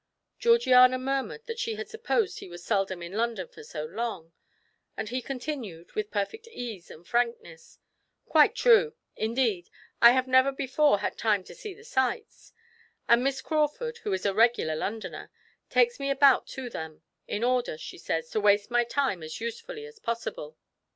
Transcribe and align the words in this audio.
Georgiana 0.39 0.97
murmured 0.97 1.45
that 1.45 1.59
she 1.59 1.75
had 1.75 1.87
supposed 1.87 2.39
he 2.39 2.49
was 2.49 2.65
seldom 2.65 3.03
in 3.03 3.13
London 3.13 3.47
for 3.47 3.63
so 3.63 3.85
long, 3.85 4.33
and 4.97 5.09
he 5.09 5.21
continued, 5.21 5.91
with 5.91 6.09
perfect 6.09 6.47
ease 6.47 6.89
and 6.89 7.07
frankness: 7.07 7.77
"Quite 8.25 8.55
true; 8.55 8.95
indeed, 9.15 9.69
I 10.01 10.13
have 10.13 10.27
never 10.27 10.51
before 10.51 11.01
had 11.01 11.19
time 11.19 11.43
to 11.43 11.53
see 11.53 11.75
the 11.75 11.83
sights; 11.83 12.51
and 13.07 13.23
Miss 13.23 13.41
Crawford, 13.43 13.99
who 13.99 14.11
is 14.11 14.25
a 14.25 14.33
regular 14.33 14.75
Londoner, 14.75 15.29
takes 15.69 15.99
me 15.99 16.09
about 16.09 16.47
to 16.47 16.67
them, 16.67 17.03
in 17.27 17.43
order, 17.43 17.77
she 17.77 17.99
says, 17.99 18.27
to 18.31 18.39
waste 18.41 18.71
my 18.71 18.83
time 18.83 19.21
as 19.21 19.39
usefully 19.39 19.85
as 19.85 19.99
possible. 19.99 20.57